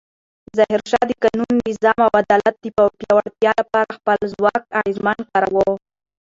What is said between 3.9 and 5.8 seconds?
خپل ځواک اغېزمن کاراوه.